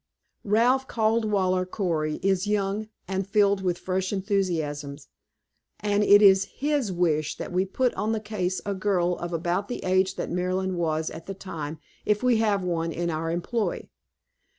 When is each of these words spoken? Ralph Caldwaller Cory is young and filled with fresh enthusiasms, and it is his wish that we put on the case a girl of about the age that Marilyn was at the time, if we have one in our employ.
Ralph 0.45 0.87
Caldwaller 0.87 1.63
Cory 1.69 2.15
is 2.23 2.47
young 2.47 2.87
and 3.07 3.27
filled 3.29 3.61
with 3.61 3.77
fresh 3.77 4.11
enthusiasms, 4.11 5.09
and 5.79 6.01
it 6.03 6.23
is 6.23 6.45
his 6.45 6.91
wish 6.91 7.37
that 7.37 7.51
we 7.51 7.65
put 7.65 7.93
on 7.93 8.11
the 8.11 8.19
case 8.19 8.61
a 8.65 8.73
girl 8.73 9.15
of 9.19 9.31
about 9.31 9.67
the 9.67 9.83
age 9.85 10.15
that 10.15 10.31
Marilyn 10.31 10.75
was 10.75 11.11
at 11.11 11.27
the 11.27 11.35
time, 11.35 11.77
if 12.03 12.23
we 12.23 12.37
have 12.37 12.63
one 12.63 12.91
in 12.91 13.11
our 13.11 13.29
employ. 13.29 13.89